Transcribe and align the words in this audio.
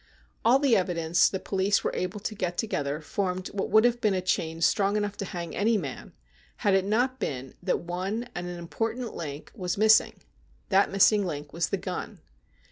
All 0.43 0.57
the 0.57 0.75
evidence 0.75 1.29
the 1.29 1.39
police 1.39 1.83
were 1.83 1.93
able 1.95 2.19
to 2.21 2.33
get 2.33 2.57
together 2.57 3.01
formed 3.01 3.49
what 3.49 3.69
would 3.69 3.85
have 3.85 4.01
been 4.01 4.15
a 4.15 4.19
chain 4.21 4.59
strong 4.59 4.97
enough 4.97 5.15
to 5.17 5.25
hang 5.25 5.55
any 5.55 5.77
man, 5.77 6.13
had 6.65 6.73
it 6.73 6.85
not 6.85 7.19
been 7.19 7.53
that 7.61 7.81
one 7.81 8.27
and 8.33 8.47
an 8.47 8.57
important 8.57 9.15
link 9.15 9.51
was 9.53 9.77
missing— 9.77 10.19
that 10.69 10.89
missing 10.91 11.23
link 11.23 11.53
was 11.53 11.69
the 11.69 11.77
gun. 11.77 12.19